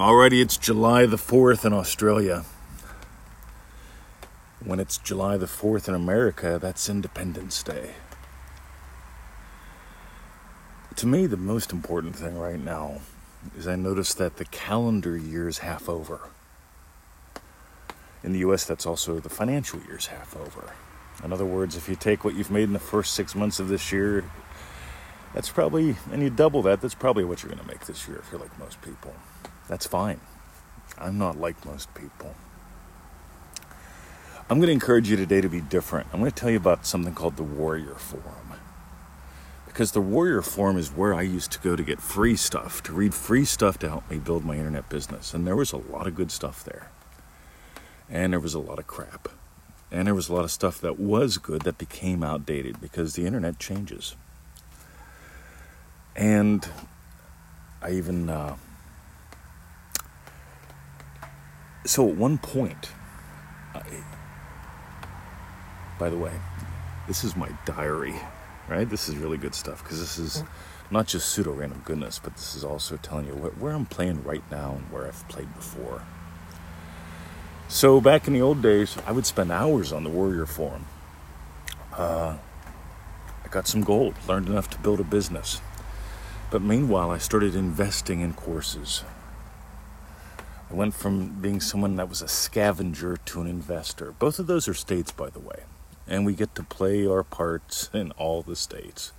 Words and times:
Alrighty, 0.00 0.40
it's 0.40 0.56
July 0.56 1.04
the 1.04 1.18
4th 1.18 1.66
in 1.66 1.74
Australia. 1.74 2.46
When 4.64 4.80
it's 4.80 4.96
July 4.96 5.36
the 5.36 5.44
4th 5.44 5.88
in 5.88 5.94
America, 5.94 6.58
that's 6.58 6.88
Independence 6.88 7.62
Day. 7.62 7.90
To 10.96 11.06
me, 11.06 11.26
the 11.26 11.36
most 11.36 11.70
important 11.70 12.16
thing 12.16 12.38
right 12.38 12.58
now 12.58 13.02
is 13.58 13.68
I 13.68 13.76
notice 13.76 14.14
that 14.14 14.38
the 14.38 14.46
calendar 14.46 15.18
year 15.18 15.48
is 15.48 15.58
half 15.58 15.86
over. 15.86 16.30
In 18.24 18.32
the 18.32 18.38
US, 18.38 18.64
that's 18.64 18.86
also 18.86 19.20
the 19.20 19.28
financial 19.28 19.80
year 19.80 19.98
is 19.98 20.06
half 20.06 20.34
over. 20.34 20.72
In 21.22 21.30
other 21.30 21.44
words, 21.44 21.76
if 21.76 21.90
you 21.90 21.94
take 21.94 22.24
what 22.24 22.34
you've 22.34 22.50
made 22.50 22.64
in 22.64 22.72
the 22.72 22.78
first 22.78 23.12
six 23.12 23.34
months 23.34 23.60
of 23.60 23.68
this 23.68 23.92
year, 23.92 24.24
that's 25.34 25.50
probably, 25.50 25.96
and 26.10 26.22
you 26.22 26.30
double 26.30 26.62
that, 26.62 26.80
that's 26.80 26.94
probably 26.94 27.24
what 27.24 27.42
you're 27.42 27.52
going 27.52 27.62
to 27.62 27.68
make 27.68 27.84
this 27.84 28.08
year 28.08 28.16
if 28.16 28.32
you're 28.32 28.40
like 28.40 28.58
most 28.58 28.80
people. 28.80 29.12
That's 29.70 29.86
fine. 29.86 30.18
I'm 30.98 31.16
not 31.16 31.38
like 31.38 31.64
most 31.64 31.94
people. 31.94 32.34
I'm 34.50 34.58
going 34.58 34.66
to 34.66 34.72
encourage 34.72 35.08
you 35.08 35.16
today 35.16 35.40
to 35.40 35.48
be 35.48 35.60
different. 35.60 36.08
I'm 36.12 36.18
going 36.18 36.28
to 36.28 36.36
tell 36.36 36.50
you 36.50 36.56
about 36.56 36.84
something 36.84 37.14
called 37.14 37.36
the 37.36 37.44
Warrior 37.44 37.94
Forum. 37.94 38.54
Because 39.66 39.92
the 39.92 40.00
Warrior 40.00 40.42
Forum 40.42 40.76
is 40.76 40.88
where 40.88 41.14
I 41.14 41.22
used 41.22 41.52
to 41.52 41.60
go 41.60 41.76
to 41.76 41.84
get 41.84 42.00
free 42.00 42.34
stuff, 42.34 42.82
to 42.82 42.92
read 42.92 43.14
free 43.14 43.44
stuff 43.44 43.78
to 43.78 43.88
help 43.88 44.10
me 44.10 44.18
build 44.18 44.44
my 44.44 44.56
internet 44.56 44.88
business. 44.88 45.32
And 45.34 45.46
there 45.46 45.54
was 45.54 45.70
a 45.70 45.76
lot 45.76 46.08
of 46.08 46.16
good 46.16 46.32
stuff 46.32 46.64
there. 46.64 46.90
And 48.08 48.32
there 48.32 48.40
was 48.40 48.54
a 48.54 48.58
lot 48.58 48.80
of 48.80 48.88
crap. 48.88 49.28
And 49.92 50.08
there 50.08 50.16
was 50.16 50.28
a 50.28 50.34
lot 50.34 50.42
of 50.42 50.50
stuff 50.50 50.80
that 50.80 50.98
was 50.98 51.38
good 51.38 51.62
that 51.62 51.78
became 51.78 52.24
outdated 52.24 52.80
because 52.80 53.14
the 53.14 53.24
internet 53.24 53.60
changes. 53.60 54.16
And 56.16 56.68
I 57.80 57.92
even 57.92 58.28
uh, 58.28 58.56
so 61.84 62.08
at 62.08 62.16
one 62.16 62.38
point, 62.38 62.90
I, 63.74 63.82
by 65.98 66.10
the 66.10 66.18
way, 66.18 66.32
this 67.06 67.24
is 67.24 67.36
my 67.36 67.50
diary, 67.64 68.14
right? 68.68 68.88
This 68.88 69.08
is 69.08 69.16
really 69.16 69.38
good 69.38 69.54
stuff 69.54 69.82
because 69.82 70.00
this 70.00 70.18
is 70.18 70.44
not 70.90 71.06
just 71.06 71.28
pseudo 71.28 71.52
random 71.52 71.82
goodness, 71.84 72.20
but 72.22 72.34
this 72.36 72.54
is 72.54 72.64
also 72.64 72.96
telling 72.96 73.26
you 73.26 73.34
where, 73.34 73.52
where 73.52 73.72
I'm 73.72 73.86
playing 73.86 74.24
right 74.24 74.42
now 74.50 74.72
and 74.76 74.90
where 74.90 75.06
I've 75.06 75.28
played 75.28 75.54
before. 75.54 76.02
So 77.68 78.00
back 78.00 78.26
in 78.26 78.32
the 78.34 78.42
old 78.42 78.62
days, 78.62 78.96
I 79.06 79.12
would 79.12 79.26
spend 79.26 79.52
hours 79.52 79.92
on 79.92 80.02
the 80.02 80.10
Warrior 80.10 80.46
Forum. 80.46 80.86
Uh, 81.92 82.36
I 83.44 83.48
got 83.48 83.68
some 83.68 83.82
gold, 83.82 84.14
learned 84.26 84.48
enough 84.48 84.68
to 84.70 84.78
build 84.78 85.00
a 85.00 85.04
business. 85.04 85.60
But 86.50 86.62
meanwhile, 86.62 87.12
I 87.12 87.18
started 87.18 87.54
investing 87.54 88.20
in 88.20 88.34
courses. 88.34 89.04
I 90.70 90.74
went 90.74 90.94
from 90.94 91.40
being 91.40 91.60
someone 91.60 91.96
that 91.96 92.08
was 92.08 92.22
a 92.22 92.28
scavenger 92.28 93.16
to 93.16 93.40
an 93.40 93.48
investor. 93.48 94.12
Both 94.12 94.38
of 94.38 94.46
those 94.46 94.68
are 94.68 94.74
states, 94.74 95.10
by 95.10 95.28
the 95.28 95.40
way, 95.40 95.64
and 96.06 96.24
we 96.24 96.32
get 96.34 96.54
to 96.54 96.62
play 96.62 97.04
our 97.04 97.24
parts 97.24 97.90
in 97.92 98.12
all 98.12 98.42
the 98.42 98.54
states. 98.54 99.12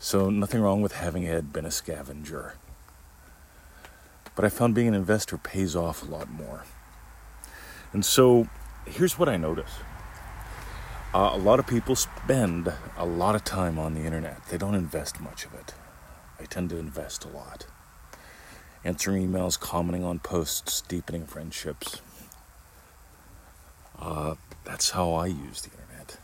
So, 0.00 0.30
nothing 0.30 0.60
wrong 0.60 0.82
with 0.82 0.92
having 0.92 1.22
had 1.22 1.52
been 1.52 1.64
a 1.64 1.70
scavenger. 1.70 2.54
But 4.34 4.44
I 4.44 4.48
found 4.48 4.74
being 4.74 4.88
an 4.88 4.94
investor 4.94 5.38
pays 5.38 5.76
off 5.76 6.02
a 6.02 6.10
lot 6.10 6.28
more. 6.28 6.64
And 7.92 8.04
so, 8.04 8.48
here's 8.84 9.16
what 9.16 9.28
I 9.28 9.36
notice 9.36 9.70
uh, 11.14 11.30
a 11.34 11.38
lot 11.38 11.60
of 11.60 11.68
people 11.68 11.94
spend 11.94 12.72
a 12.96 13.06
lot 13.06 13.36
of 13.36 13.44
time 13.44 13.78
on 13.78 13.94
the 13.94 14.02
internet, 14.02 14.44
they 14.46 14.58
don't 14.58 14.74
invest 14.74 15.20
much 15.20 15.44
of 15.44 15.54
it. 15.54 15.74
I 16.40 16.46
tend 16.46 16.70
to 16.70 16.78
invest 16.78 17.24
a 17.24 17.28
lot 17.28 17.66
answering 18.84 19.28
emails, 19.28 19.58
commenting 19.58 20.04
on 20.04 20.18
posts, 20.18 20.80
deepening 20.82 21.26
friendships. 21.26 22.00
Uh, 23.98 24.34
that's 24.64 24.90
how 24.90 25.12
I 25.12 25.26
use 25.26 25.62
the 25.62 25.70
internet. 25.70 26.18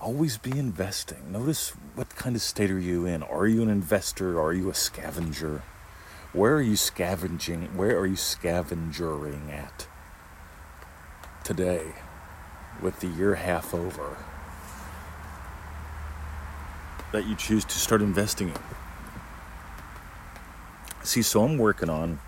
Always 0.00 0.38
be 0.38 0.56
investing. 0.56 1.32
Notice 1.32 1.70
what 1.94 2.14
kind 2.14 2.36
of 2.36 2.42
state 2.42 2.70
are 2.70 2.78
you 2.78 3.04
in? 3.04 3.22
Are 3.22 3.46
you 3.46 3.62
an 3.62 3.68
investor? 3.68 4.40
Are 4.40 4.52
you 4.52 4.70
a 4.70 4.74
scavenger? 4.74 5.62
Where 6.32 6.54
are 6.54 6.62
you 6.62 6.76
scavenging? 6.76 7.76
Where 7.76 7.98
are 7.98 8.06
you 8.06 8.14
scavengering 8.14 9.50
at 9.50 9.88
today 11.42 11.94
with 12.80 13.00
the 13.00 13.08
year 13.08 13.34
half 13.34 13.74
over 13.74 14.16
that 17.12 17.26
you 17.26 17.34
choose 17.34 17.64
to 17.64 17.78
start 17.78 18.02
investing 18.02 18.50
in? 18.50 18.54
See, 21.08 21.22
so 21.22 21.42
I'm 21.42 21.56
working 21.56 21.88
on 21.88 22.20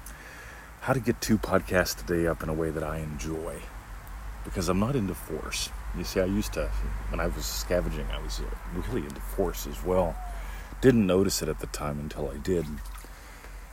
how 0.81 0.95
to 0.95 1.01
get 1.01 1.21
two 1.21 1.37
podcasts 1.37 2.03
a 2.03 2.07
day 2.07 2.27
up 2.27 2.43
in 2.43 2.49
a 2.49 2.55
way 2.55 2.71
that 2.71 2.83
I 2.83 3.01
enjoy 3.01 3.57
because 4.43 4.71
I'm 4.71 4.81
not 4.81 4.97
into 4.97 5.15
force. 5.15 5.69
You 5.99 6.03
see, 6.03 6.19
I 6.19 6.25
used 6.25 6.55
to, 6.55 6.71
when 7.11 7.21
I 7.21 7.27
was 7.27 7.45
scavenging, 7.45 8.07
I 8.11 8.23
was 8.23 8.41
uh, 8.41 8.45
really 8.89 9.07
into 9.07 9.21
force 9.21 9.67
as 9.67 9.85
well. 9.85 10.17
Didn't 10.81 11.07
notice 11.07 11.43
it 11.43 11.51
at 11.51 11.59
the 11.59 11.67
time 11.67 12.01
until 12.01 12.31
I 12.31 12.39
did. 12.39 12.65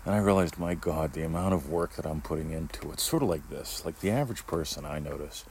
And 0.04 0.14
I 0.14 0.18
realized, 0.18 0.60
my 0.60 0.76
God, 0.76 1.14
the 1.14 1.24
amount 1.24 1.54
of 1.54 1.70
work 1.70 1.94
that 1.94 2.06
I'm 2.06 2.20
putting 2.20 2.52
into 2.52 2.92
it. 2.92 3.00
Sort 3.00 3.24
of 3.24 3.30
like 3.30 3.50
this. 3.50 3.86
Like 3.86 4.02
the 4.02 4.12
average 4.12 4.46
person 4.46 4.84
I 4.84 5.00
notice 5.00 5.46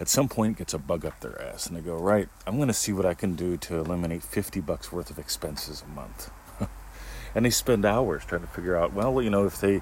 at 0.00 0.08
some 0.10 0.28
point 0.28 0.58
gets 0.58 0.74
a 0.74 0.78
bug 0.78 1.06
up 1.06 1.18
their 1.20 1.40
ass 1.40 1.66
and 1.66 1.74
they 1.74 1.80
go, 1.80 1.96
right, 1.96 2.28
I'm 2.46 2.56
going 2.56 2.68
to 2.68 2.74
see 2.74 2.92
what 2.92 3.06
I 3.06 3.14
can 3.14 3.36
do 3.36 3.56
to 3.56 3.76
eliminate 3.76 4.22
50 4.22 4.60
bucks 4.60 4.92
worth 4.92 5.08
of 5.08 5.18
expenses 5.18 5.82
a 5.82 5.88
month 5.88 6.30
and 7.34 7.44
they 7.44 7.50
spend 7.50 7.84
hours 7.84 8.24
trying 8.24 8.42
to 8.42 8.46
figure 8.46 8.76
out 8.76 8.92
well 8.92 9.20
you 9.22 9.30
know 9.30 9.46
if 9.46 9.60
they 9.60 9.80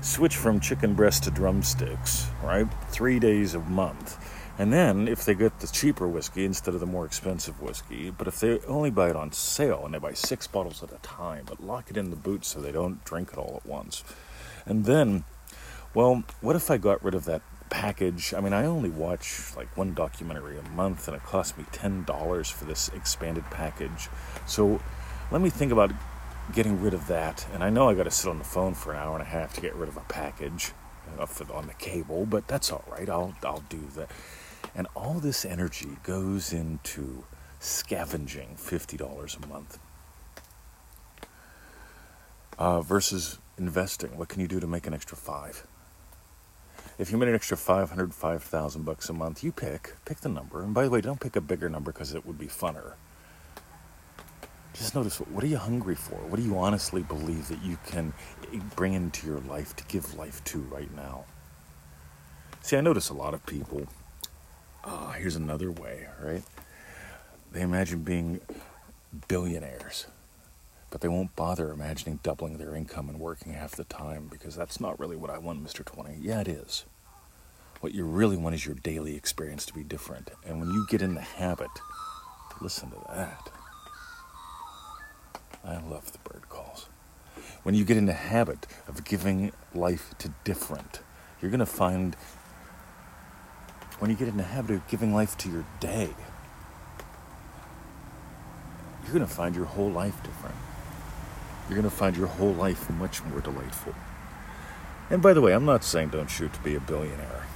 switch 0.00 0.36
from 0.36 0.60
chicken 0.60 0.94
breast 0.94 1.24
to 1.24 1.30
drumsticks 1.30 2.26
right 2.42 2.66
three 2.90 3.18
days 3.18 3.54
a 3.54 3.60
month. 3.60 4.34
And 4.60 4.72
then 4.72 5.06
if 5.06 5.24
they 5.24 5.34
get 5.34 5.60
the 5.60 5.68
cheaper 5.68 6.08
whiskey 6.08 6.44
instead 6.44 6.74
of 6.74 6.80
the 6.80 6.86
more 6.86 7.04
expensive 7.06 7.62
whiskey 7.62 8.10
but 8.10 8.26
if 8.26 8.40
they 8.40 8.58
only 8.60 8.90
buy 8.90 9.10
it 9.10 9.16
on 9.16 9.32
sale 9.32 9.82
and 9.84 9.94
they 9.94 9.98
buy 9.98 10.14
six 10.14 10.46
bottles 10.46 10.82
at 10.82 10.92
a 10.92 10.98
time 10.98 11.44
but 11.46 11.62
lock 11.62 11.90
it 11.90 11.96
in 11.96 12.10
the 12.10 12.16
boot 12.16 12.44
so 12.44 12.60
they 12.60 12.72
don't 12.72 13.04
drink 13.04 13.30
it 13.32 13.38
all 13.38 13.60
at 13.62 13.68
once. 13.68 14.02
And 14.66 14.84
then 14.84 15.24
well 15.94 16.24
what 16.40 16.56
if 16.56 16.70
i 16.70 16.76
got 16.76 17.02
rid 17.04 17.14
of 17.14 17.24
that 17.26 17.42
package? 17.70 18.34
I 18.34 18.40
mean 18.40 18.52
i 18.52 18.64
only 18.64 18.90
watch 18.90 19.56
like 19.56 19.76
one 19.76 19.94
documentary 19.94 20.58
a 20.58 20.68
month 20.70 21.06
and 21.06 21.16
it 21.16 21.22
costs 21.22 21.56
me 21.56 21.64
$10 21.72 22.52
for 22.52 22.64
this 22.64 22.88
expanded 22.90 23.44
package. 23.50 24.08
So 24.46 24.80
let 25.30 25.40
me 25.40 25.50
think 25.50 25.70
about 25.70 25.92
getting 26.52 26.80
rid 26.80 26.94
of 26.94 27.06
that. 27.08 27.46
And 27.52 27.62
I 27.62 27.70
know 27.70 27.88
I 27.88 27.94
got 27.94 28.04
to 28.04 28.10
sit 28.10 28.28
on 28.28 28.38
the 28.38 28.44
phone 28.44 28.74
for 28.74 28.92
an 28.92 28.98
hour 28.98 29.14
and 29.14 29.22
a 29.22 29.30
half 29.30 29.54
to 29.54 29.60
get 29.60 29.74
rid 29.74 29.88
of 29.88 29.96
a 29.96 30.04
package 30.08 30.72
on 31.18 31.66
the 31.66 31.74
cable, 31.74 32.26
but 32.26 32.46
that's 32.46 32.70
all 32.70 32.84
right. 32.90 33.08
I'll 33.08 33.34
I'll 33.44 33.64
do 33.68 33.88
that. 33.96 34.10
And 34.74 34.86
all 34.94 35.14
this 35.14 35.44
energy 35.44 35.96
goes 36.02 36.52
into 36.52 37.24
scavenging 37.60 38.56
fifty 38.56 38.96
dollars 38.96 39.36
a 39.42 39.46
month 39.46 39.78
uh, 42.58 42.80
versus 42.80 43.38
investing. 43.56 44.16
What 44.16 44.28
can 44.28 44.40
you 44.40 44.48
do 44.48 44.60
to 44.60 44.66
make 44.66 44.86
an 44.86 44.94
extra 44.94 45.16
five? 45.16 45.66
If 46.98 47.12
you 47.12 47.16
made 47.16 47.28
an 47.28 47.36
extra 47.36 47.56
500, 47.56 48.12
5,000 48.12 48.84
bucks 48.84 49.08
a 49.08 49.12
month, 49.12 49.44
you 49.44 49.52
pick, 49.52 49.94
pick 50.04 50.18
the 50.18 50.28
number. 50.28 50.64
And 50.64 50.74
by 50.74 50.82
the 50.82 50.90
way, 50.90 51.00
don't 51.00 51.20
pick 51.20 51.36
a 51.36 51.40
bigger 51.40 51.68
number 51.68 51.92
because 51.92 52.12
it 52.12 52.26
would 52.26 52.38
be 52.38 52.48
funner. 52.48 52.94
Just 54.78 54.94
notice 54.94 55.16
what 55.16 55.42
are 55.42 55.48
you 55.48 55.56
hungry 55.56 55.96
for? 55.96 56.14
What 56.14 56.36
do 56.36 56.42
you 56.42 56.56
honestly 56.56 57.02
believe 57.02 57.48
that 57.48 57.60
you 57.64 57.78
can 57.86 58.12
bring 58.76 58.94
into 58.94 59.26
your 59.26 59.40
life 59.40 59.74
to 59.74 59.84
give 59.84 60.14
life 60.14 60.42
to 60.44 60.60
right 60.60 60.94
now? 60.94 61.24
See, 62.62 62.76
I 62.76 62.80
notice 62.80 63.08
a 63.08 63.14
lot 63.14 63.34
of 63.34 63.44
people. 63.44 63.88
Ah, 64.84 65.16
here's 65.18 65.34
another 65.34 65.72
way, 65.72 66.06
right? 66.22 66.44
They 67.50 67.62
imagine 67.62 68.04
being 68.04 68.40
billionaires, 69.26 70.06
but 70.90 71.00
they 71.00 71.08
won't 71.08 71.34
bother 71.34 71.72
imagining 71.72 72.20
doubling 72.22 72.58
their 72.58 72.76
income 72.76 73.08
and 73.08 73.18
working 73.18 73.54
half 73.54 73.72
the 73.72 73.82
time 73.82 74.28
because 74.30 74.54
that's 74.54 74.80
not 74.80 75.00
really 75.00 75.16
what 75.16 75.30
I 75.30 75.38
want, 75.38 75.64
Mr. 75.64 75.84
20. 75.84 76.18
Yeah, 76.20 76.40
it 76.40 76.48
is. 76.48 76.84
What 77.80 77.94
you 77.94 78.04
really 78.04 78.36
want 78.36 78.54
is 78.54 78.64
your 78.64 78.76
daily 78.76 79.16
experience 79.16 79.66
to 79.66 79.74
be 79.74 79.82
different. 79.82 80.30
And 80.46 80.60
when 80.60 80.70
you 80.70 80.86
get 80.88 81.02
in 81.02 81.14
the 81.14 81.20
habit, 81.20 81.70
to 81.74 82.62
listen 82.62 82.90
to 82.90 82.96
that 83.08 83.57
I 85.68 85.78
love 85.86 86.12
the 86.12 86.18
bird 86.20 86.48
calls. 86.48 86.88
When 87.62 87.74
you 87.74 87.84
get 87.84 87.98
in 87.98 88.06
the 88.06 88.14
habit 88.14 88.66
of 88.86 89.04
giving 89.04 89.52
life 89.74 90.14
to 90.18 90.32
different, 90.42 91.00
you're 91.42 91.50
going 91.50 91.60
to 91.60 91.66
find 91.66 92.16
when 93.98 94.10
you 94.10 94.16
get 94.16 94.28
in 94.28 94.38
the 94.38 94.44
habit 94.44 94.76
of 94.76 94.88
giving 94.88 95.12
life 95.12 95.36
to 95.38 95.50
your 95.50 95.66
day, 95.78 96.08
you're 99.02 99.12
going 99.12 99.26
to 99.26 99.26
find 99.26 99.54
your 99.54 99.66
whole 99.66 99.90
life 99.90 100.22
different. 100.22 100.54
You're 101.68 101.76
going 101.76 101.90
to 101.90 101.94
find 101.94 102.16
your 102.16 102.28
whole 102.28 102.52
life 102.52 102.88
much 102.90 103.22
more 103.24 103.40
delightful. 103.40 103.94
And 105.10 105.20
by 105.20 105.34
the 105.34 105.42
way, 105.42 105.52
I'm 105.52 105.66
not 105.66 105.84
saying 105.84 106.10
don't 106.10 106.30
shoot 106.30 106.52
to 106.54 106.60
be 106.60 106.76
a 106.76 106.80
billionaire. 106.80 107.46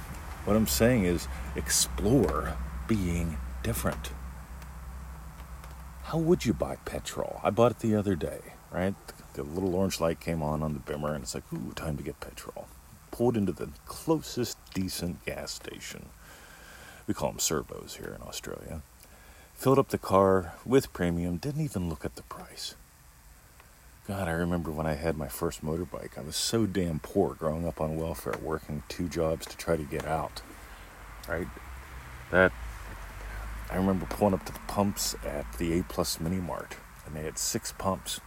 What 0.45 0.55
I'm 0.55 0.67
saying 0.67 1.05
is 1.05 1.27
explore 1.55 2.57
being 2.87 3.37
different. 3.63 4.11
How 6.13 6.19
would 6.19 6.45
you 6.45 6.53
buy 6.53 6.75
petrol? 6.85 7.41
I 7.43 7.49
bought 7.49 7.71
it 7.71 7.79
the 7.79 7.95
other 7.95 8.13
day, 8.13 8.37
right? 8.71 8.93
The 9.33 9.41
little 9.41 9.73
orange 9.73 9.99
light 9.99 10.19
came 10.19 10.43
on 10.43 10.61
on 10.61 10.75
the 10.75 10.79
bimmer, 10.79 11.15
and 11.15 11.23
it's 11.23 11.33
like, 11.33 11.51
ooh, 11.51 11.73
time 11.73 11.97
to 11.97 12.03
get 12.03 12.19
petrol. 12.19 12.67
Pulled 13.09 13.35
into 13.35 13.51
the 13.51 13.69
closest 13.87 14.59
decent 14.75 15.25
gas 15.25 15.53
station. 15.53 16.09
We 17.07 17.15
call 17.15 17.29
them 17.29 17.39
servos 17.39 17.95
here 17.95 18.15
in 18.15 18.27
Australia. 18.27 18.83
Filled 19.55 19.79
up 19.79 19.89
the 19.89 19.97
car 19.97 20.53
with 20.67 20.93
premium, 20.93 21.37
didn't 21.37 21.63
even 21.63 21.89
look 21.89 22.05
at 22.05 22.15
the 22.15 22.21
price. 22.21 22.75
God, 24.07 24.27
I 24.27 24.33
remember 24.33 24.69
when 24.69 24.85
I 24.85 24.93
had 24.93 25.17
my 25.17 25.29
first 25.29 25.65
motorbike. 25.65 26.15
I 26.15 26.21
was 26.21 26.35
so 26.35 26.67
damn 26.67 26.99
poor 26.99 27.33
growing 27.33 27.67
up 27.67 27.81
on 27.81 27.97
welfare, 27.97 28.37
working 28.39 28.83
two 28.87 29.09
jobs 29.09 29.47
to 29.47 29.57
try 29.57 29.77
to 29.77 29.83
get 29.83 30.05
out. 30.05 30.43
Right? 31.27 31.47
That 32.29 32.51
I 33.71 33.77
remember 33.77 34.05
pulling 34.05 34.33
up 34.33 34.45
to 34.45 34.53
the 34.53 34.59
pumps 34.67 35.15
at 35.25 35.51
the 35.57 35.79
A 35.79 35.83
Plus 35.83 36.19
Mini 36.19 36.37
Mart, 36.37 36.75
and 37.05 37.15
they 37.15 37.23
had 37.23 37.37
six 37.37 37.71
pumps. 37.71 38.19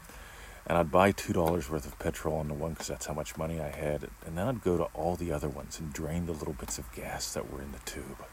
And 0.66 0.76
I'd 0.76 0.90
buy 0.90 1.12
two 1.12 1.32
dollars 1.32 1.70
worth 1.70 1.86
of 1.86 1.98
petrol 1.98 2.38
on 2.38 2.48
the 2.48 2.54
one 2.54 2.72
because 2.72 2.88
that's 2.88 3.06
how 3.06 3.14
much 3.14 3.36
money 3.36 3.60
I 3.60 3.70
had, 3.70 4.08
and 4.24 4.36
then 4.36 4.48
I'd 4.48 4.62
go 4.62 4.76
to 4.76 4.84
all 4.94 5.14
the 5.14 5.30
other 5.32 5.48
ones 5.48 5.78
and 5.78 5.92
drain 5.92 6.26
the 6.26 6.32
little 6.32 6.54
bits 6.54 6.78
of 6.78 6.92
gas 6.92 7.32
that 7.34 7.52
were 7.52 7.62
in 7.62 7.70
the 7.70 7.78
tube. 7.80 8.24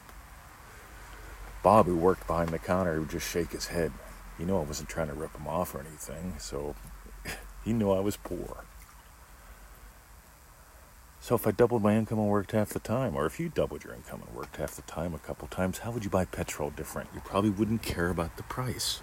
Bob, 1.62 1.86
who 1.86 1.96
worked 1.96 2.26
behind 2.26 2.50
the 2.50 2.60
counter, 2.60 3.00
would 3.00 3.12
just 3.12 3.30
shake 3.30 3.52
his 3.52 3.68
head. 3.68 3.92
He 4.38 4.46
knew 4.46 4.58
I 4.58 4.64
wasn't 4.64 4.90
trying 4.90 5.08
to 5.08 5.14
rip 5.14 5.36
him 5.36 5.48
off 5.48 5.76
or 5.76 5.80
anything, 5.80 6.36
so 6.40 6.76
he 7.64 7.72
knew 7.72 7.92
I 7.92 8.00
was 8.00 8.18
poor. 8.18 8.66
So 11.24 11.36
if 11.36 11.48
I 11.48 11.52
doubled 11.52 11.82
my 11.82 11.96
income 11.96 12.20
and 12.20 12.28
worked 12.28 12.52
half 12.52 12.72
the 12.72 12.80
time, 12.80 13.16
or 13.16 13.26
if 13.26 13.40
you 13.40 13.48
doubled 13.48 13.86
your 13.86 13.94
income 13.94 14.22
and 14.28 14.36
worked 14.36 14.58
half 14.58 14.76
the 14.76 14.82
time 14.82 15.14
a 15.14 15.20
couple 15.20 15.48
times, 15.48 15.78
how 15.78 15.92
would 15.92 16.04
you 16.04 16.10
buy 16.10 16.26
petrol 16.26 16.70
different? 16.70 17.10
You 17.16 17.22
probably 17.22 17.50
wouldn't 17.50 17.82
care 17.82 18.10
about 18.10 18.36
the 18.36 18.44
price. 18.44 19.02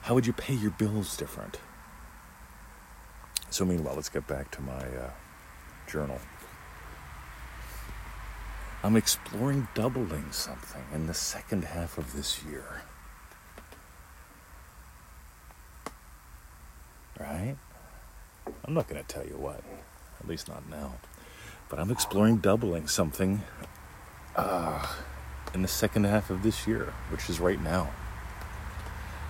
How 0.00 0.14
would 0.14 0.26
you 0.26 0.32
pay 0.32 0.54
your 0.54 0.70
bills 0.70 1.14
different? 1.14 1.58
So 3.50 3.66
meanwhile, 3.66 3.96
let's 3.96 4.08
get 4.08 4.26
back 4.26 4.50
to 4.52 4.62
my 4.62 4.72
uh, 4.72 5.10
journal. 5.86 6.18
I'm 8.82 8.96
exploring 8.96 9.68
doubling 9.74 10.32
something 10.32 10.84
in 10.94 11.06
the 11.06 11.12
second 11.12 11.64
half 11.64 11.98
of 11.98 12.16
this 12.16 12.42
year. 12.44 12.80
Right? 17.20 17.56
I'm 18.64 18.72
not 18.72 18.88
going 18.88 19.04
to 19.04 19.06
tell 19.06 19.26
you 19.26 19.36
what, 19.36 19.62
at 20.22 20.28
least 20.28 20.48
not 20.48 20.68
now. 20.68 20.94
But 21.68 21.78
I'm 21.78 21.90
exploring 21.90 22.38
doubling 22.38 22.86
something 22.86 23.42
uh, 24.36 24.86
in 25.54 25.62
the 25.62 25.68
second 25.68 26.04
half 26.04 26.30
of 26.30 26.42
this 26.42 26.66
year, 26.66 26.92
which 27.10 27.28
is 27.28 27.40
right 27.40 27.60
now. 27.60 27.90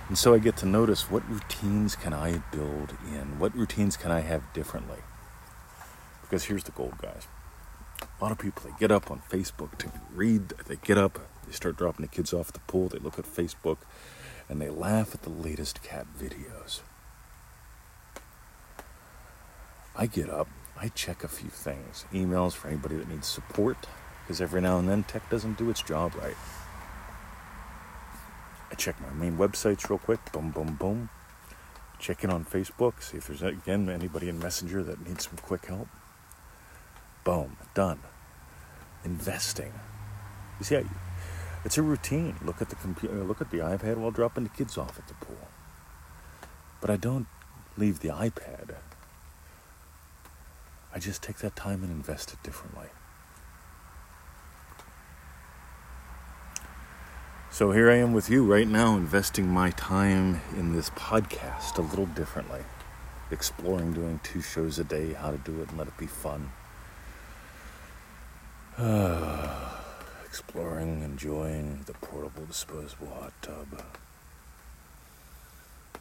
And 0.09 0.17
so 0.17 0.33
I 0.33 0.39
get 0.39 0.57
to 0.57 0.65
notice 0.65 1.09
what 1.09 1.27
routines 1.29 1.95
can 1.95 2.13
I 2.13 2.43
build 2.51 2.93
in? 3.07 3.39
What 3.39 3.55
routines 3.55 3.97
can 3.97 4.11
I 4.11 4.19
have 4.19 4.51
differently? 4.53 4.99
Because 6.21 6.45
here's 6.45 6.63
the 6.63 6.71
goal, 6.71 6.93
guys. 7.01 7.27
A 8.01 8.23
lot 8.23 8.31
of 8.31 8.37
people, 8.37 8.63
they 8.63 8.77
get 8.79 8.91
up 8.91 9.09
on 9.09 9.21
Facebook 9.31 9.77
to 9.79 9.91
read, 10.13 10.49
they 10.67 10.75
get 10.75 10.97
up, 10.97 11.19
they 11.45 11.53
start 11.53 11.77
dropping 11.77 12.03
the 12.03 12.09
kids 12.09 12.33
off 12.33 12.49
at 12.49 12.53
the 12.53 12.59
pool, 12.61 12.89
they 12.89 12.99
look 12.99 13.17
at 13.17 13.25
Facebook, 13.25 13.77
and 14.49 14.61
they 14.61 14.69
laugh 14.69 15.15
at 15.15 15.21
the 15.21 15.29
latest 15.29 15.81
cat 15.81 16.05
videos. 16.19 16.81
I 19.95 20.07
get 20.07 20.29
up, 20.29 20.49
I 20.83 20.89
check 20.89 21.23
a 21.23 21.29
few 21.29 21.49
things, 21.49 22.03
emails 22.11 22.51
for 22.51 22.67
anybody 22.67 22.97
that 22.97 23.07
needs 23.07 23.25
support, 23.25 23.77
because 24.21 24.41
every 24.41 24.59
now 24.59 24.79
and 24.79 24.89
then 24.89 25.03
tech 25.03 25.29
doesn't 25.29 25.57
do 25.57 25.69
its 25.69 25.81
job 25.81 26.13
right. 26.15 26.35
I 28.69 28.75
check 28.75 28.99
my 28.99 29.13
main 29.13 29.37
websites 29.37 29.89
real 29.89 29.97
quick, 29.97 30.19
boom, 30.33 30.51
boom, 30.51 30.75
boom. 30.75 31.09
Check 31.99 32.25
in 32.25 32.29
on 32.29 32.43
Facebook, 32.43 33.01
see 33.01 33.15
if 33.15 33.27
there's 33.27 33.41
again 33.41 33.89
anybody 33.89 34.27
in 34.27 34.39
Messenger 34.39 34.83
that 34.83 35.07
needs 35.07 35.23
some 35.23 35.37
quick 35.37 35.67
help. 35.67 35.87
Boom, 37.23 37.55
done. 37.73 37.99
Investing. 39.05 39.71
You 40.59 40.65
see, 40.65 40.81
it's 41.63 41.77
a 41.77 41.81
routine. 41.81 42.35
Look 42.43 42.61
at 42.61 42.67
the 42.67 42.75
computer, 42.75 43.21
uh, 43.21 43.23
look 43.23 43.39
at 43.39 43.51
the 43.51 43.59
iPad 43.59 43.95
while 43.95 44.11
dropping 44.11 44.43
the 44.43 44.49
kids 44.49 44.77
off 44.77 44.99
at 44.99 45.07
the 45.07 45.13
pool. 45.13 45.47
But 46.81 46.89
I 46.89 46.97
don't 46.97 47.27
leave 47.77 48.01
the 48.01 48.09
iPad 48.09 48.75
I 50.93 50.99
just 50.99 51.23
take 51.23 51.37
that 51.37 51.55
time 51.55 51.81
and 51.83 51.91
invest 51.91 52.33
it 52.33 52.43
differently. 52.43 52.87
So 57.49 57.71
here 57.71 57.89
I 57.89 57.95
am 57.95 58.13
with 58.13 58.29
you 58.29 58.43
right 58.43 58.67
now, 58.67 58.95
investing 58.95 59.47
my 59.47 59.71
time 59.71 60.41
in 60.57 60.73
this 60.73 60.89
podcast 60.91 61.77
a 61.77 61.81
little 61.81 62.07
differently, 62.07 62.61
exploring 63.31 63.93
doing 63.93 64.19
two 64.23 64.41
shows 64.41 64.79
a 64.79 64.83
day, 64.83 65.13
how 65.13 65.31
to 65.31 65.37
do 65.37 65.61
it 65.61 65.69
and 65.69 65.77
let 65.77 65.87
it 65.87 65.97
be 65.97 66.07
fun. 66.07 66.51
Exploring, 70.25 71.03
enjoying 71.03 71.83
the 71.85 71.93
portable 71.93 72.45
disposable 72.47 73.09
hot 73.19 73.33
tub. 73.43 73.83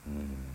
Mm. 0.09 0.52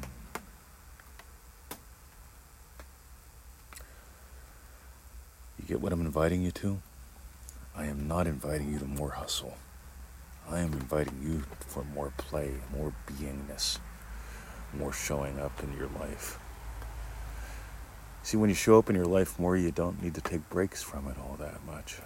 Get 5.68 5.81
what 5.81 5.92
I'm 5.92 6.02
inviting 6.02 6.42
you 6.44 6.52
to? 6.52 6.80
I 7.75 7.86
am 7.86 8.08
not 8.08 8.25
inviting 8.25 8.72
you 8.72 8.80
to 8.80 8.86
more 8.86 9.12
hustle. 9.12 9.58
I 10.50 10.60
am 10.60 10.72
inviting 10.72 11.19
you 11.22 11.44
for 11.60 11.84
more 11.84 12.14
play, 12.16 12.54
more 12.74 12.94
beingness, 13.06 13.80
more 14.74 14.94
showing 14.94 15.40
up 15.40 15.62
in 15.62 15.78
your 15.78 15.90
life. 16.00 16.40
See, 18.24 18.38
when 18.38 18.50
you 18.50 18.56
show 18.56 18.80
up 18.80 18.90
in 18.90 18.96
your 18.96 19.06
life 19.06 19.38
more, 19.38 19.58
you 19.58 19.72
don't 19.72 20.02
need 20.02 20.16
to 20.16 20.22
take 20.22 20.50
breaks 20.50 20.81
from 20.81 21.08
it 21.10 21.18
all 21.19 21.36
that 21.40 21.66
much. 21.66 21.98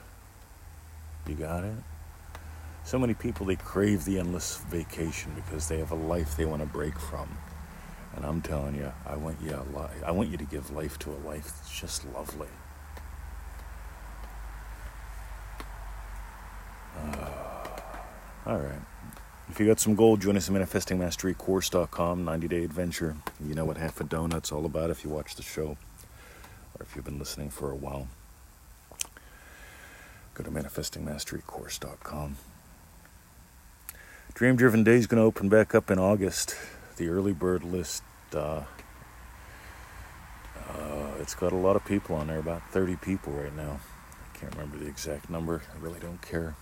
You 1.27 1.35
got 1.35 1.63
it? 1.63 1.75
So 2.83 2.97
many 2.97 3.13
people, 3.13 3.45
they 3.45 3.57
crave 3.57 4.05
the 4.05 4.17
endless 4.17 4.57
vacation 4.57 5.33
because 5.35 5.67
they 5.67 5.77
have 5.77 5.91
a 5.91 5.95
life 5.95 6.35
they 6.35 6.45
want 6.45 6.63
to 6.63 6.67
break 6.67 6.97
from. 6.97 7.29
And 8.15 8.25
I'm 8.25 8.41
telling 8.41 8.75
you, 8.75 8.91
I 9.05 9.15
want 9.17 9.37
you, 9.39 9.51
li- 9.51 10.03
I 10.03 10.11
want 10.11 10.29
you 10.29 10.37
to 10.37 10.45
give 10.45 10.71
life 10.71 10.97
to 10.99 11.11
a 11.11 11.19
life 11.27 11.45
that's 11.45 11.79
just 11.79 12.05
lovely. 12.11 12.47
All 18.45 18.57
right. 18.57 18.81
If 19.49 19.59
you 19.59 19.67
got 19.67 19.79
some 19.79 19.95
gold, 19.95 20.21
join 20.21 20.35
us 20.35 20.49
at 20.49 20.55
manifestingmasterycourse.com, 20.55 22.25
90 22.25 22.47
day 22.47 22.63
adventure. 22.63 23.17
You 23.45 23.53
know 23.53 23.65
what 23.65 23.77
half 23.77 24.01
a 24.01 24.03
donut's 24.03 24.51
all 24.51 24.65
about 24.65 24.89
if 24.89 25.03
you 25.03 25.11
watch 25.11 25.35
the 25.35 25.43
show 25.43 25.77
or 26.79 26.81
if 26.81 26.95
you've 26.95 27.05
been 27.05 27.19
listening 27.19 27.49
for 27.51 27.69
a 27.69 27.75
while. 27.75 28.07
Go 30.33 30.43
to 30.43 30.49
manifestingmasterycourse.com. 30.49 32.37
Dream 34.33 34.55
Driven 34.55 34.83
Day 34.83 34.95
is 34.95 35.05
going 35.05 35.21
to 35.21 35.25
open 35.25 35.49
back 35.49 35.75
up 35.75 35.91
in 35.91 35.99
August. 35.99 36.55
The 36.95 37.09
early 37.09 37.33
bird 37.33 37.63
list, 37.63 38.01
uh, 38.33 38.63
uh, 40.69 41.11
it's 41.19 41.35
got 41.35 41.51
a 41.51 41.57
lot 41.57 41.75
of 41.75 41.85
people 41.85 42.15
on 42.15 42.27
there, 42.27 42.39
about 42.39 42.63
30 42.71 42.95
people 42.95 43.33
right 43.33 43.55
now. 43.55 43.81
I 44.33 44.37
can't 44.37 44.53
remember 44.55 44.77
the 44.77 44.87
exact 44.87 45.29
number. 45.29 45.61
I 45.75 45.79
really 45.83 45.99
don't 45.99 46.21
care. 46.21 46.55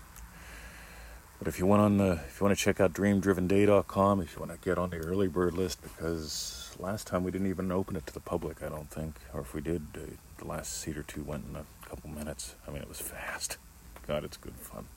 But 1.39 1.47
if 1.47 1.57
you 1.57 1.65
want 1.65 1.81
on 1.81 1.97
the, 1.97 2.19
if 2.27 2.39
you 2.39 2.45
want 2.45 2.57
to 2.57 2.63
check 2.63 2.81
out 2.81 2.93
dreamdrivenday.com, 2.93 4.21
if 4.21 4.33
you 4.33 4.39
want 4.39 4.51
to 4.51 4.57
get 4.57 4.77
on 4.77 4.89
the 4.89 4.97
early 4.97 5.29
bird 5.29 5.53
list, 5.53 5.81
because 5.81 6.75
last 6.77 7.07
time 7.07 7.23
we 7.23 7.31
didn't 7.31 7.47
even 7.47 7.71
open 7.71 7.95
it 7.95 8.05
to 8.07 8.13
the 8.13 8.19
public, 8.19 8.61
I 8.61 8.67
don't 8.67 8.89
think, 8.89 9.15
or 9.33 9.39
if 9.39 9.53
we 9.53 9.61
did, 9.61 9.93
the 9.93 10.45
last 10.45 10.81
seat 10.81 10.97
or 10.97 11.03
two 11.03 11.23
went 11.23 11.45
in 11.49 11.55
a 11.55 11.65
couple 11.87 12.09
minutes. 12.09 12.55
I 12.67 12.71
mean, 12.71 12.81
it 12.81 12.89
was 12.89 12.99
fast. 12.99 13.57
God, 14.05 14.25
it's 14.25 14.35
good 14.35 14.55
fun. 14.55 14.87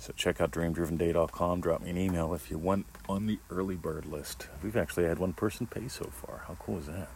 So 0.00 0.12
check 0.16 0.40
out 0.40 0.50
dreamdrivenday.com. 0.50 1.60
Drop 1.60 1.80
me 1.80 1.90
an 1.90 1.96
email 1.96 2.34
if 2.34 2.50
you 2.50 2.58
want 2.58 2.86
on 3.08 3.26
the 3.26 3.38
early 3.50 3.76
bird 3.76 4.06
list. 4.06 4.48
We've 4.62 4.76
actually 4.76 5.04
had 5.04 5.20
one 5.20 5.32
person 5.32 5.66
pay 5.66 5.86
so 5.86 6.06
far. 6.06 6.42
How 6.48 6.56
cool 6.58 6.78
is 6.78 6.86
that? 6.86 7.08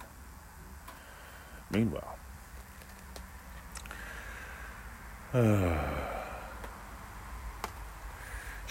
Meanwhile. 1.71 2.17
Uh, 5.31 6.08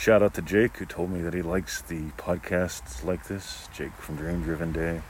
Shout 0.07 0.23
out 0.23 0.35
to 0.35 0.41
Jake, 0.41 0.77
who 0.77 0.85
told 0.85 1.11
me 1.11 1.19
that 1.19 1.33
he 1.33 1.41
likes 1.41 1.81
the 1.81 1.99
podcasts 2.11 3.03
like 3.03 3.27
this. 3.27 3.67
Jake 3.75 3.91
from 3.91 4.15
Dream 4.15 4.41
Driven 4.41 4.71
Day. 4.71 5.01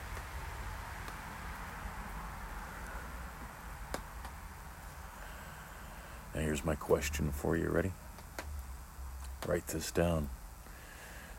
Now, 6.34 6.42
here's 6.42 6.66
my 6.66 6.74
question 6.74 7.32
for 7.32 7.56
you. 7.56 7.70
Ready? 7.70 7.92
Write 9.46 9.68
this 9.68 9.92
down. 9.92 10.32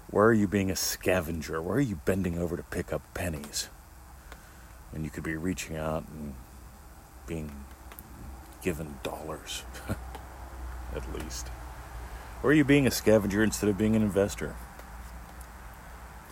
Where 0.09 0.27
are 0.27 0.33
you 0.33 0.47
being 0.47 0.71
a 0.71 0.77
scavenger? 0.77 1.61
Where 1.61 1.79
are 1.79 1.81
you 1.81 1.97
bending 2.05 2.38
over 2.38 2.57
to 2.57 2.62
pick 2.62 2.93
up 2.93 3.03
pennies? 3.12 3.71
When 4.93 5.03
you 5.03 5.11
could 5.11 5.25
be 5.25 5.35
reaching 5.35 5.77
out 5.77 6.05
and 6.07 6.35
being 7.27 7.50
given 8.62 9.00
dollars, 9.03 9.65
at 10.95 11.12
least. 11.12 11.49
Or 12.42 12.50
are 12.50 12.54
you 12.54 12.64
being 12.64 12.87
a 12.87 12.90
scavenger 12.90 13.42
instead 13.42 13.68
of 13.68 13.76
being 13.76 13.97
an 13.97 14.02
investor? 14.02 14.54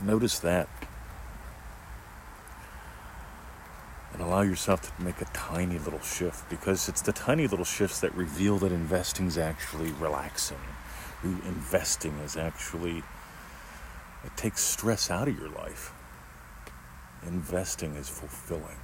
Notice 0.02 0.38
that. 0.40 0.68
and 4.16 4.24
allow 4.24 4.40
yourself 4.40 4.80
to 4.80 5.04
make 5.04 5.20
a 5.20 5.26
tiny 5.26 5.78
little 5.78 6.00
shift 6.00 6.48
because 6.48 6.88
it's 6.88 7.02
the 7.02 7.12
tiny 7.12 7.46
little 7.46 7.66
shifts 7.66 8.00
that 8.00 8.14
reveal 8.14 8.56
that 8.56 8.72
investing 8.72 9.26
is 9.26 9.36
actually 9.36 9.92
relaxing. 9.92 10.56
Investing 11.22 12.12
is 12.24 12.34
actually, 12.34 13.02
it 14.24 14.34
takes 14.34 14.62
stress 14.62 15.10
out 15.10 15.28
of 15.28 15.38
your 15.38 15.50
life. 15.50 15.92
Investing 17.26 17.94
is 17.96 18.08
fulfilling. 18.08 18.78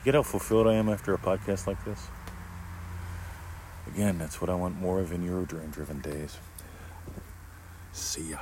You 0.00 0.04
get 0.04 0.14
how 0.14 0.22
fulfilled 0.22 0.66
I 0.66 0.74
am 0.74 0.90
after 0.90 1.14
a 1.14 1.18
podcast 1.18 1.66
like 1.66 1.82
this? 1.86 2.08
Again, 3.86 4.18
that's 4.18 4.40
what 4.40 4.48
I 4.48 4.54
want 4.54 4.80
more 4.80 5.00
of 5.00 5.12
in 5.12 5.22
your 5.22 5.44
dream 5.44 5.70
driven 5.70 6.00
days. 6.00 6.38
See 7.92 8.30
ya. 8.30 8.38